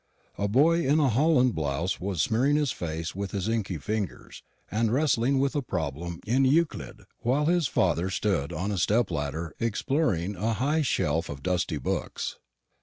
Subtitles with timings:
[0.39, 4.91] A boy in a holland blouse was smearing his face with his inky fingers, and
[4.91, 10.35] wrestling with a problem in Euclid, while his father stood on a step ladder exploring
[10.35, 12.39] a high shelf of dusty books.